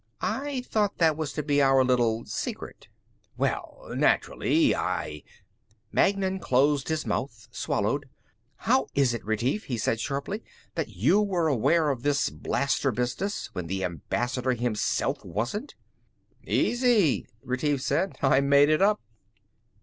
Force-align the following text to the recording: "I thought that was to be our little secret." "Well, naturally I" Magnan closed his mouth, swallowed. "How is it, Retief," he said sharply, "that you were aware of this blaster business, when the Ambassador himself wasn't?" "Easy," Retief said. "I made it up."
"I 0.23 0.61
thought 0.61 0.97
that 0.97 1.15
was 1.15 1.31
to 1.33 1.43
be 1.43 1.61
our 1.61 1.83
little 1.85 2.25
secret." 2.25 2.87
"Well, 3.37 3.91
naturally 3.95 4.73
I" 4.75 5.21
Magnan 5.91 6.39
closed 6.39 6.87
his 6.87 7.05
mouth, 7.05 7.47
swallowed. 7.51 8.09
"How 8.55 8.87
is 8.95 9.13
it, 9.13 9.23
Retief," 9.23 9.65
he 9.65 9.77
said 9.77 9.99
sharply, 9.99 10.43
"that 10.73 10.89
you 10.89 11.21
were 11.21 11.47
aware 11.47 11.89
of 11.91 12.01
this 12.01 12.31
blaster 12.31 12.91
business, 12.91 13.53
when 13.53 13.67
the 13.67 13.83
Ambassador 13.83 14.53
himself 14.53 15.23
wasn't?" 15.23 15.75
"Easy," 16.47 17.27
Retief 17.43 17.83
said. 17.83 18.17
"I 18.23 18.41
made 18.41 18.69
it 18.69 18.81
up." 18.81 19.01